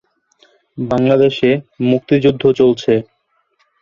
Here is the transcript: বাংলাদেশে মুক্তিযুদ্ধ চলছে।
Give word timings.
বাংলাদেশে 0.77 1.49
মুক্তিযুদ্ধ 1.89 2.43
চলছে। 2.59 2.93